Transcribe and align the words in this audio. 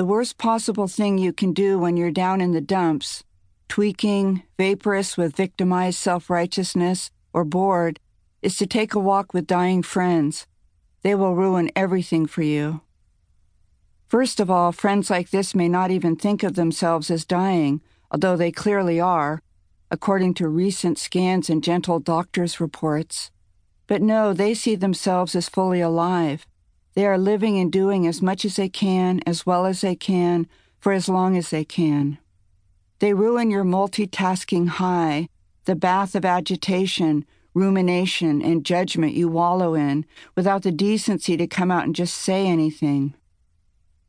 The 0.00 0.06
worst 0.06 0.38
possible 0.38 0.88
thing 0.88 1.18
you 1.18 1.30
can 1.30 1.52
do 1.52 1.78
when 1.78 1.98
you're 1.98 2.10
down 2.10 2.40
in 2.40 2.52
the 2.52 2.62
dumps, 2.62 3.22
tweaking, 3.68 4.44
vaporous 4.56 5.18
with 5.18 5.36
victimized 5.36 5.98
self 5.98 6.30
righteousness, 6.30 7.10
or 7.34 7.44
bored, 7.44 8.00
is 8.40 8.56
to 8.56 8.66
take 8.66 8.94
a 8.94 8.98
walk 8.98 9.34
with 9.34 9.46
dying 9.46 9.82
friends. 9.82 10.46
They 11.02 11.14
will 11.14 11.34
ruin 11.34 11.70
everything 11.76 12.24
for 12.24 12.40
you. 12.40 12.80
First 14.08 14.40
of 14.40 14.50
all, 14.50 14.72
friends 14.72 15.10
like 15.10 15.28
this 15.28 15.54
may 15.54 15.68
not 15.68 15.90
even 15.90 16.16
think 16.16 16.42
of 16.42 16.54
themselves 16.54 17.10
as 17.10 17.26
dying, 17.26 17.82
although 18.10 18.38
they 18.38 18.50
clearly 18.50 18.98
are, 18.98 19.42
according 19.90 20.32
to 20.36 20.48
recent 20.48 20.98
scans 20.98 21.50
and 21.50 21.62
gentle 21.62 22.00
doctors' 22.00 22.58
reports. 22.58 23.30
But 23.86 24.00
no, 24.00 24.32
they 24.32 24.54
see 24.54 24.76
themselves 24.76 25.34
as 25.34 25.50
fully 25.50 25.82
alive. 25.82 26.46
They 26.94 27.06
are 27.06 27.18
living 27.18 27.58
and 27.58 27.70
doing 27.70 28.06
as 28.06 28.20
much 28.20 28.44
as 28.44 28.56
they 28.56 28.68
can, 28.68 29.20
as 29.26 29.46
well 29.46 29.66
as 29.66 29.80
they 29.80 29.94
can, 29.94 30.46
for 30.80 30.92
as 30.92 31.08
long 31.08 31.36
as 31.36 31.50
they 31.50 31.64
can. 31.64 32.18
They 32.98 33.14
ruin 33.14 33.50
your 33.50 33.64
multitasking 33.64 34.68
high, 34.68 35.28
the 35.64 35.76
bath 35.76 36.14
of 36.14 36.24
agitation, 36.24 37.24
rumination, 37.54 38.42
and 38.42 38.64
judgment 38.64 39.14
you 39.14 39.28
wallow 39.28 39.74
in, 39.74 40.04
without 40.36 40.62
the 40.62 40.72
decency 40.72 41.36
to 41.36 41.46
come 41.46 41.70
out 41.70 41.84
and 41.84 41.94
just 41.94 42.14
say 42.14 42.46
anything. 42.46 43.14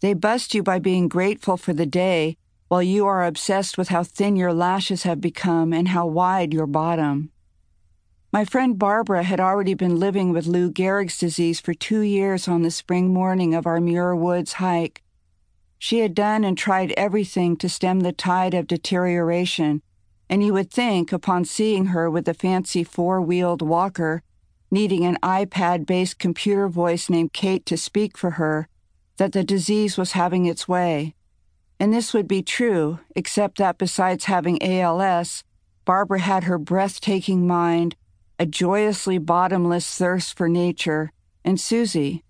They 0.00 0.14
bust 0.14 0.54
you 0.54 0.62
by 0.62 0.78
being 0.78 1.08
grateful 1.08 1.56
for 1.56 1.72
the 1.72 1.86
day, 1.86 2.36
while 2.68 2.82
you 2.82 3.06
are 3.06 3.26
obsessed 3.26 3.76
with 3.76 3.88
how 3.88 4.02
thin 4.02 4.36
your 4.36 4.54
lashes 4.54 5.02
have 5.02 5.20
become 5.20 5.72
and 5.72 5.88
how 5.88 6.06
wide 6.06 6.54
your 6.54 6.66
bottom. 6.66 7.30
My 8.32 8.44
friend 8.44 8.78
Barbara 8.78 9.24
had 9.24 9.40
already 9.40 9.74
been 9.74 9.98
living 9.98 10.30
with 10.30 10.46
Lou 10.46 10.70
Gehrig's 10.70 11.18
disease 11.18 11.58
for 11.58 11.74
two 11.74 12.02
years 12.02 12.46
on 12.46 12.62
the 12.62 12.70
spring 12.70 13.12
morning 13.12 13.54
of 13.56 13.66
our 13.66 13.80
Muir 13.80 14.14
Woods 14.14 14.54
hike. 14.54 15.02
She 15.80 15.98
had 15.98 16.14
done 16.14 16.44
and 16.44 16.56
tried 16.56 16.92
everything 16.92 17.56
to 17.56 17.68
stem 17.68 18.00
the 18.00 18.12
tide 18.12 18.54
of 18.54 18.68
deterioration, 18.68 19.82
and 20.28 20.44
you 20.44 20.52
would 20.52 20.70
think, 20.70 21.12
upon 21.12 21.44
seeing 21.44 21.86
her 21.86 22.08
with 22.08 22.28
a 22.28 22.34
fancy 22.34 22.84
four 22.84 23.20
wheeled 23.20 23.62
walker, 23.62 24.22
needing 24.70 25.04
an 25.04 25.18
iPad 25.24 25.84
based 25.84 26.20
computer 26.20 26.68
voice 26.68 27.10
named 27.10 27.32
Kate 27.32 27.66
to 27.66 27.76
speak 27.76 28.16
for 28.16 28.32
her, 28.32 28.68
that 29.16 29.32
the 29.32 29.42
disease 29.42 29.98
was 29.98 30.12
having 30.12 30.46
its 30.46 30.68
way. 30.68 31.16
And 31.80 31.92
this 31.92 32.14
would 32.14 32.28
be 32.28 32.44
true, 32.44 33.00
except 33.16 33.58
that 33.58 33.76
besides 33.76 34.26
having 34.26 34.62
ALS, 34.62 35.42
Barbara 35.84 36.20
had 36.20 36.44
her 36.44 36.58
breathtaking 36.58 37.44
mind 37.44 37.96
a 38.40 38.46
joyously 38.46 39.18
bottomless 39.18 39.94
thirst 39.96 40.34
for 40.34 40.48
nature, 40.48 41.12
and 41.44 41.60
Susie. 41.60 42.24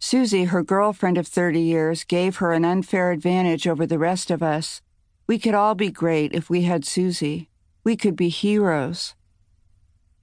Susie, 0.00 0.46
her 0.46 0.64
girlfriend 0.64 1.16
of 1.16 1.28
30 1.28 1.60
years, 1.60 2.02
gave 2.02 2.38
her 2.38 2.52
an 2.52 2.64
unfair 2.64 3.12
advantage 3.12 3.68
over 3.68 3.86
the 3.86 4.00
rest 4.00 4.32
of 4.32 4.42
us. 4.42 4.82
We 5.28 5.38
could 5.38 5.54
all 5.54 5.76
be 5.76 5.92
great 5.92 6.34
if 6.34 6.50
we 6.50 6.62
had 6.62 6.84
Susie. 6.84 7.48
We 7.84 7.96
could 7.96 8.16
be 8.16 8.30
heroes. 8.30 9.14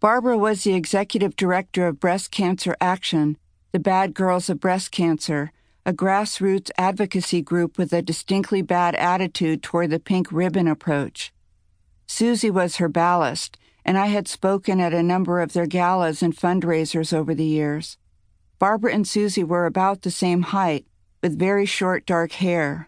Barbara 0.02 0.38
was 0.38 0.66
the 0.66 0.73
executive 0.73 1.38
director 1.38 1.88
of 1.88 2.02
Breast 2.02 2.30
Cancer 2.30 2.75
Action, 2.81 3.38
the 3.72 3.80
Bad 3.80 4.13
Girls 4.13 4.50
of 4.50 4.59
Breast 4.59 4.91
Cancer, 4.91 5.53
a 5.86 5.94
grassroots 5.94 6.72
advocacy 6.78 7.41
group 7.41 7.78
with 7.78 7.94
a 7.94 8.02
distinctly 8.02 8.61
bad 8.61 8.95
attitude 8.95 9.63
toward 9.63 9.91
the 9.91 10.00
pink 10.00 10.30
ribbon 10.30 10.67
approach. 10.67 11.31
Susie 12.06 12.52
was 12.52 12.75
her 12.78 12.89
ballast, 12.89 13.58
and 13.90 13.98
I 13.98 14.06
had 14.06 14.28
spoken 14.28 14.80
at 14.80 14.94
a 14.94 15.02
number 15.02 15.42
of 15.42 15.54
their 15.54 15.66
galas 15.66 16.22
and 16.22 16.38
fundraisers 16.38 17.12
over 17.12 17.34
the 17.34 17.44
years. 17.44 17.98
Barbara 18.59 18.94
and 18.94 19.08
Susie 19.08 19.44
were 19.44 19.66
about 19.66 20.04
the 20.04 20.12
same 20.12 20.44
height, 20.44 20.86
with 21.23 21.40
very 21.40 21.66
short 21.66 22.06
dark 22.06 22.34
hair. 22.34 22.88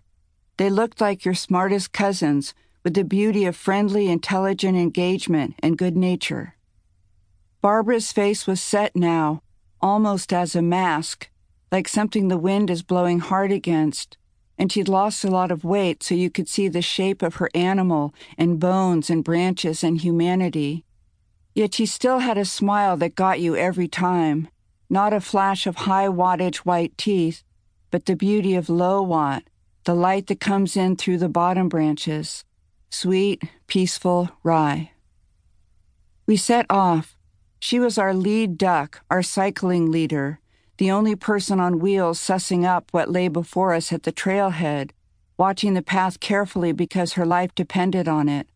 They 0.58 0.70
looked 0.70 1.02
like 1.02 1.26
your 1.26 1.34
smartest 1.34 1.92
cousins, 1.92 2.54
with 2.84 2.94
the 2.94 3.04
beauty 3.04 3.46
of 3.46 3.56
friendly, 3.56 4.12
intelligent 4.12 4.78
engagement 4.78 5.56
and 5.64 5.76
good 5.76 5.98
nature. 5.98 6.56
Barbara's 7.62 8.12
face 8.12 8.46
was 8.46 8.62
set 8.62 8.96
now, 8.96 9.42
almost 9.82 10.32
as 10.32 10.56
a 10.56 10.62
mask, 10.62 11.32
like 11.72 11.88
something 11.88 12.28
the 12.28 12.38
wind 12.38 12.70
is 12.70 12.84
blowing 12.84 13.22
hard 13.22 13.52
against, 13.52 14.18
and 14.56 14.72
she'd 14.72 14.88
lost 14.88 15.26
a 15.26 15.32
lot 15.32 15.50
of 15.50 15.64
weight 15.64 16.04
so 16.04 16.14
you 16.14 16.30
could 16.30 16.48
see 16.48 16.68
the 16.68 16.84
shape 16.84 17.24
of 17.24 17.38
her 17.38 17.50
animal 17.56 18.14
and 18.38 18.60
bones 18.60 19.10
and 19.10 19.24
branches 19.24 19.84
and 19.84 20.02
humanity. 20.02 20.86
Yet 21.54 21.76
she 21.76 21.86
still 21.86 22.20
had 22.20 22.38
a 22.38 22.46
smile 22.46 22.96
that 22.98 23.16
got 23.16 23.40
you 23.40 23.56
every 23.56 23.88
time, 23.88 24.48
not 24.90 25.14
a 25.14 25.20
flash 25.20 25.68
of 25.68 25.76
high 25.78 26.08
wattage 26.08 26.58
white 26.58 26.98
teeth, 26.98 27.44
but 27.90 28.06
the 28.06 28.16
beauty 28.16 28.56
of 28.56 28.70
low 28.70 29.02
watt, 29.02 29.44
the 29.84 29.94
light 29.94 30.28
that 30.28 30.40
comes 30.40 30.78
in 30.78 30.96
through 30.96 31.18
the 31.18 31.30
bottom 31.30 31.68
branches. 31.68 32.46
Sweet, 32.90 33.44
peaceful 33.68 34.30
wry. 34.44 34.92
We 36.26 36.38
set 36.38 36.66
off. 36.70 37.18
She 37.60 37.80
was 37.80 37.98
our 37.98 38.14
lead 38.14 38.58
duck, 38.58 39.02
our 39.10 39.22
cycling 39.22 39.92
leader, 39.92 40.40
the 40.78 40.92
only 40.92 41.16
person 41.16 41.60
on 41.60 41.80
wheels 41.80 42.20
sussing 42.20 42.66
up 42.66 42.88
what 42.92 43.12
lay 43.12 43.28
before 43.28 43.74
us 43.74 43.92
at 43.92 44.04
the 44.04 44.12
trailhead, 44.12 44.92
watching 45.38 45.74
the 45.74 45.82
path 45.82 46.20
carefully 46.20 46.72
because 46.72 47.14
her 47.14 47.26
life 47.26 47.54
depended 47.54 48.08
on 48.08 48.30
it. 48.30 48.48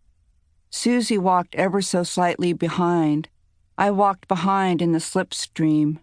Susie 0.76 1.18
walked 1.18 1.56
ever 1.56 1.82
so 1.82 2.04
slightly 2.04 2.52
behind. 2.52 3.30
I 3.78 3.92
walked 3.92 4.28
behind 4.28 4.82
in 4.82 4.92
the 4.92 5.00
slipstream. 5.00 6.00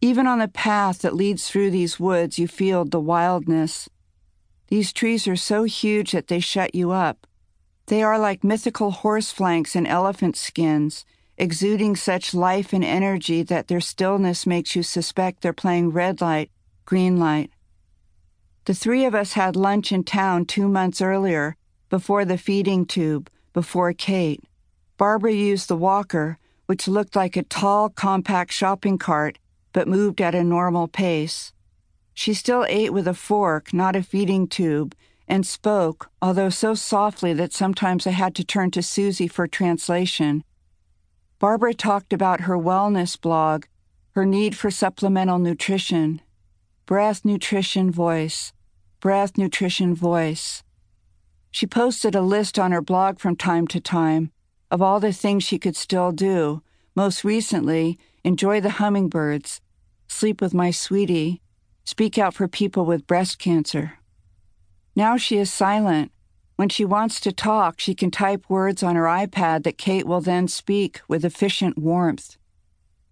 Even 0.00 0.26
on 0.26 0.40
the 0.40 0.48
path 0.48 0.98
that 0.98 1.14
leads 1.14 1.48
through 1.48 1.70
these 1.70 2.00
woods, 2.00 2.40
you 2.40 2.48
feel 2.48 2.84
the 2.84 3.00
wildness. 3.00 3.88
These 4.66 4.92
trees 4.92 5.28
are 5.28 5.36
so 5.36 5.62
huge 5.62 6.10
that 6.10 6.26
they 6.26 6.40
shut 6.40 6.74
you 6.74 6.90
up. 6.90 7.28
They 7.86 8.02
are 8.02 8.18
like 8.18 8.42
mythical 8.42 8.90
horse 8.90 9.30
flanks 9.30 9.76
and 9.76 9.86
elephant 9.86 10.36
skins, 10.36 11.04
exuding 11.38 11.94
such 11.94 12.34
life 12.34 12.72
and 12.72 12.84
energy 12.84 13.44
that 13.44 13.68
their 13.68 13.80
stillness 13.80 14.48
makes 14.48 14.74
you 14.74 14.82
suspect 14.82 15.42
they're 15.42 15.52
playing 15.52 15.90
red 15.90 16.20
light, 16.20 16.50
green 16.84 17.18
light. 17.18 17.52
The 18.64 18.74
three 18.74 19.04
of 19.04 19.14
us 19.14 19.34
had 19.34 19.54
lunch 19.54 19.92
in 19.92 20.02
town 20.02 20.44
two 20.44 20.68
months 20.68 21.00
earlier 21.00 21.56
before 21.88 22.24
the 22.24 22.38
feeding 22.38 22.84
tube, 22.86 23.30
before 23.52 23.92
Kate. 23.92 24.42
Barbara 24.96 25.32
used 25.32 25.68
the 25.68 25.76
walker, 25.76 26.38
which 26.66 26.88
looked 26.88 27.16
like 27.16 27.36
a 27.36 27.42
tall, 27.42 27.88
compact 27.88 28.52
shopping 28.52 28.98
cart, 28.98 29.38
but 29.72 29.88
moved 29.88 30.20
at 30.20 30.34
a 30.34 30.44
normal 30.44 30.88
pace. 30.88 31.52
She 32.14 32.34
still 32.34 32.66
ate 32.68 32.92
with 32.92 33.06
a 33.06 33.14
fork, 33.14 33.72
not 33.72 33.96
a 33.96 34.02
feeding 34.02 34.48
tube, 34.48 34.94
and 35.28 35.46
spoke, 35.46 36.10
although 36.20 36.50
so 36.50 36.74
softly 36.74 37.32
that 37.34 37.52
sometimes 37.52 38.06
I 38.06 38.10
had 38.10 38.34
to 38.36 38.44
turn 38.44 38.70
to 38.72 38.82
Susie 38.82 39.28
for 39.28 39.46
translation. 39.46 40.42
Barbara 41.38 41.74
talked 41.74 42.12
about 42.12 42.42
her 42.42 42.56
wellness 42.56 43.20
blog, 43.20 43.66
her 44.12 44.26
need 44.26 44.56
for 44.56 44.70
supplemental 44.70 45.38
nutrition, 45.38 46.20
breath, 46.86 47.24
nutrition, 47.24 47.92
voice, 47.92 48.52
breath, 49.00 49.38
nutrition, 49.38 49.94
voice. 49.94 50.64
She 51.50 51.66
posted 51.66 52.14
a 52.14 52.20
list 52.20 52.58
on 52.58 52.72
her 52.72 52.82
blog 52.82 53.18
from 53.18 53.36
time 53.36 53.66
to 53.68 53.80
time 53.80 54.30
of 54.70 54.82
all 54.82 55.00
the 55.00 55.12
things 55.12 55.44
she 55.44 55.58
could 55.58 55.76
still 55.76 56.12
do. 56.12 56.62
Most 56.94 57.24
recently, 57.24 57.98
enjoy 58.24 58.60
the 58.60 58.70
hummingbirds, 58.70 59.60
sleep 60.08 60.40
with 60.40 60.52
my 60.52 60.70
sweetie, 60.70 61.40
speak 61.84 62.18
out 62.18 62.34
for 62.34 62.48
people 62.48 62.84
with 62.84 63.06
breast 63.06 63.38
cancer. 63.38 63.98
Now 64.94 65.16
she 65.16 65.38
is 65.38 65.52
silent. 65.52 66.12
When 66.56 66.68
she 66.68 66.84
wants 66.84 67.20
to 67.20 67.32
talk, 67.32 67.80
she 67.80 67.94
can 67.94 68.10
type 68.10 68.50
words 68.50 68.82
on 68.82 68.96
her 68.96 69.04
iPad 69.04 69.62
that 69.62 69.78
Kate 69.78 70.06
will 70.06 70.20
then 70.20 70.48
speak 70.48 71.00
with 71.06 71.24
efficient 71.24 71.78
warmth. 71.78 72.36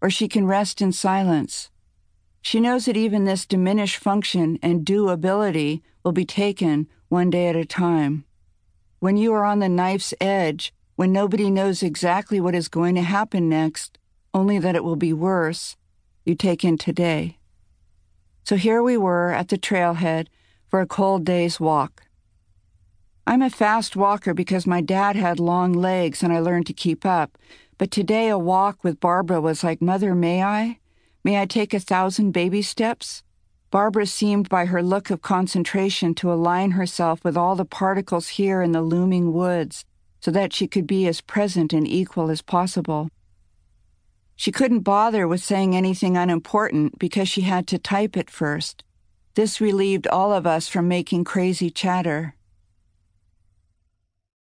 Or 0.03 0.11
she 0.11 0.29
can 0.29 0.47
rest 0.47 0.83
in 0.83 0.93
silence. 0.93 1.71
She 2.43 2.61
knows 2.61 2.85
that 2.85 2.97
even 2.97 3.25
this 3.25 3.47
diminished 3.47 3.97
function 3.97 4.59
and 4.63 4.85
do 4.85 5.09
ability 5.09 5.83
will 6.05 6.13
be 6.13 6.25
taken 6.25 6.89
one 7.09 7.31
day 7.31 7.49
at 7.49 7.57
a 7.57 7.65
time. 7.65 8.26
When 9.07 9.17
you 9.17 9.33
are 9.35 9.45
on 9.45 9.61
the 9.61 9.69
knife's 9.69 10.13
edge, 10.21 10.75
when 10.97 11.13
nobody 11.13 11.49
knows 11.49 11.81
exactly 11.81 12.41
what 12.41 12.57
is 12.57 12.67
going 12.67 12.97
to 12.97 13.03
happen 13.03 13.49
next, 13.49 13.99
only 14.35 14.59
that 14.59 14.75
it 14.75 14.83
will 14.83 14.97
be 14.97 15.13
worse, 15.13 15.77
you 16.25 16.35
take 16.35 16.65
in 16.65 16.77
today. 16.77 17.39
So 18.43 18.57
here 18.57 18.83
we 18.83 18.97
were 18.97 19.31
at 19.31 19.47
the 19.47 19.59
trailhead 19.59 20.27
for 20.67 20.81
a 20.81 20.89
cold 20.89 21.25
day's 21.25 21.61
walk. 21.61 22.03
I'm 23.29 23.43
a 23.43 23.49
fast 23.49 23.95
walker 23.95 24.35
because 24.35 24.67
my 24.67 24.81
dad 24.81 25.15
had 25.15 25.39
long 25.39 25.73
legs 25.73 26.25
and 26.25 26.33
I 26.33 26.41
learned 26.41 26.67
to 26.67 26.73
keep 26.73 27.07
up, 27.07 27.39
but 27.79 27.93
today 27.93 28.29
a 28.29 28.37
walk 28.37 28.83
with 28.83 28.99
Barbara 28.99 29.41
was 29.41 29.63
like, 29.63 29.81
Mother, 29.81 30.17
may 30.17 30.43
I? 30.43 30.81
May 31.23 31.41
I 31.41 31.47
take 31.47 31.73
a 31.73 31.79
thousand 31.79 32.33
baby 32.33 32.61
steps? 32.61 33.23
Barbara 33.77 34.07
seemed 34.07 34.49
by 34.49 34.65
her 34.65 34.83
look 34.83 35.11
of 35.11 35.21
concentration 35.21 36.15
to 36.15 36.33
align 36.33 36.71
herself 36.71 37.23
with 37.23 37.37
all 37.37 37.55
the 37.55 37.67
particles 37.67 38.29
here 38.29 38.63
in 38.63 38.73
the 38.73 38.81
looming 38.81 39.35
woods 39.35 39.85
so 40.19 40.31
that 40.31 40.55
she 40.55 40.67
could 40.67 40.87
be 40.87 41.07
as 41.07 41.21
present 41.21 41.75
and 41.75 41.87
equal 41.87 42.31
as 42.31 42.41
possible. 42.41 43.11
She 44.35 44.51
couldn't 44.51 44.81
bother 44.81 45.29
with 45.29 45.45
saying 45.45 45.77
anything 45.77 46.17
unimportant 46.17 46.99
because 46.99 47.29
she 47.29 47.43
had 47.43 47.67
to 47.67 47.77
type 47.77 48.17
it 48.17 48.31
first. 48.31 48.83
This 49.35 49.61
relieved 49.61 50.07
all 50.07 50.33
of 50.33 50.47
us 50.47 50.69
from 50.69 50.89
making 50.89 51.25
crazy 51.25 51.69
chatter. 51.69 52.35